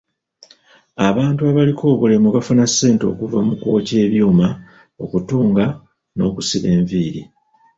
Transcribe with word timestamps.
Abantu 1.09 1.41
abaliko 1.51 1.83
obulemu 1.93 2.27
baafuna 2.35 2.63
ssente 2.69 3.03
okuva 3.11 3.39
mu 3.47 3.53
kwokya 3.61 3.97
ebyuma, 4.05 4.47
okutunga 5.03 5.65
n'okusiba 6.15 6.67
enviiri. 6.77 7.21